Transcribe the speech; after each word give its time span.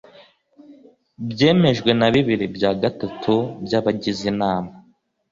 byemejwe 1.29 1.89
na 1.99 2.07
bibiri 2.13 2.45
bya 2.55 2.71
gatatu 2.81 3.33
by’abagize 3.63 4.23
inama 4.33 4.71